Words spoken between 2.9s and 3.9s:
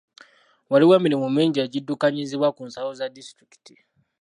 za disitulikiti.